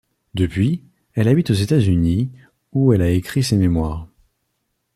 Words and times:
Depuis, 0.33 0.81
elle 1.13 1.27
habite 1.27 1.51
aux 1.51 1.53
États-Unis 1.53 2.31
où 2.71 2.91
elle 2.91 3.03
a 3.03 3.11
écrit 3.11 3.43
ses 3.43 3.55
mémoires. 3.55 4.07